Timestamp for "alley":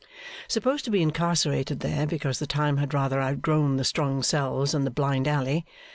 5.27-5.63